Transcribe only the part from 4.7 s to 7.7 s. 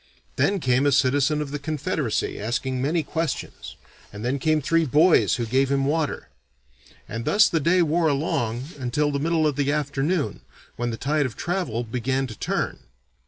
boys who gave him water. And thus the